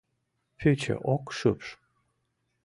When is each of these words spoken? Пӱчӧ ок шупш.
Пӱчӧ 0.57 0.95
ок 1.13 1.25
шупш. 1.37 1.67